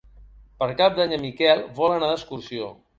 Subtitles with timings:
[0.63, 2.77] Per Cap d'Any en Miquel vol anar d'excursió.